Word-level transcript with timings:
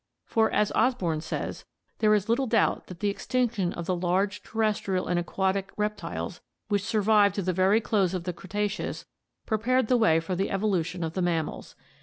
For, 0.25 0.49
as 0.49 0.71
Osborn 0.71 1.21
says:" 1.21 1.63
There 1.99 2.15
is 2.15 2.27
little 2.27 2.47
doubt 2.47 2.87
that 2.87 3.01
the 3.01 3.09
extinction 3.09 3.71
of 3.73 3.85
the 3.85 3.95
large 3.95 4.41
terrestrial 4.41 5.05
and 5.07 5.19
aquatic 5.19 5.71
reptiles, 5.77 6.41
which 6.69 6.81
sur 6.83 7.03
vived 7.03 7.33
to 7.33 7.43
the 7.43 7.53
very 7.53 7.79
close 7.79 8.15
of 8.15 8.23
the 8.23 8.33
Cretaceous, 8.33 9.05
prepared 9.45 9.89
the 9.89 9.97
way 9.97 10.19
for 10.19 10.35
the 10.35 10.49
evolution 10.49 11.03
of 11.03 11.13
the 11.13 11.21
mammals. 11.21 11.75